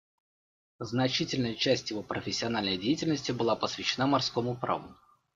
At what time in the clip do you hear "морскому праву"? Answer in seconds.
4.07-4.95